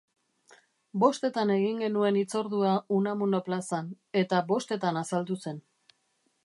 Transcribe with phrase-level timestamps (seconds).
[1.03, 3.93] Bostetan egin genuen hitzordua Unamuno plazan,
[4.23, 5.61] eta bostetan azaldu zen.